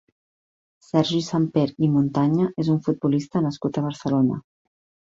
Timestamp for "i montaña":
1.89-2.49